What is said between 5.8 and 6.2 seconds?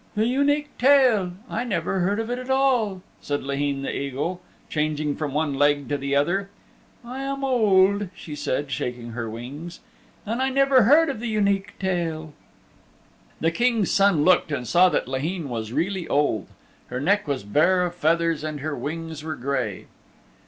to the